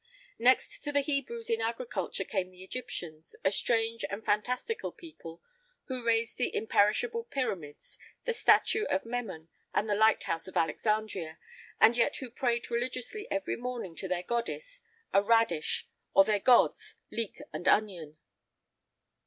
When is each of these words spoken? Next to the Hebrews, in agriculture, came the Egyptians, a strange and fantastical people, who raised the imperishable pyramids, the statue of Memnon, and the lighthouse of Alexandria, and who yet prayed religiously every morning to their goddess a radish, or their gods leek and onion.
Next 0.39 0.79
to 0.79 0.91
the 0.91 1.01
Hebrews, 1.01 1.47
in 1.47 1.61
agriculture, 1.61 2.23
came 2.23 2.49
the 2.49 2.63
Egyptians, 2.63 3.35
a 3.45 3.51
strange 3.51 4.03
and 4.09 4.25
fantastical 4.25 4.91
people, 4.91 5.43
who 5.89 6.03
raised 6.03 6.39
the 6.39 6.55
imperishable 6.55 7.25
pyramids, 7.25 7.99
the 8.25 8.33
statue 8.33 8.85
of 8.85 9.05
Memnon, 9.05 9.49
and 9.75 9.87
the 9.87 9.93
lighthouse 9.93 10.47
of 10.47 10.57
Alexandria, 10.57 11.37
and 11.79 11.95
who 11.97 12.01
yet 12.01 12.19
prayed 12.35 12.71
religiously 12.71 13.27
every 13.29 13.55
morning 13.55 13.95
to 13.97 14.07
their 14.07 14.23
goddess 14.23 14.81
a 15.13 15.21
radish, 15.21 15.87
or 16.15 16.23
their 16.23 16.39
gods 16.39 16.95
leek 17.11 17.39
and 17.53 17.67
onion. 17.67 18.17